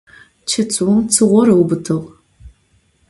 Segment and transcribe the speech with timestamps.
[0.47, 1.99] Çetıum tsığor ıubıtığ.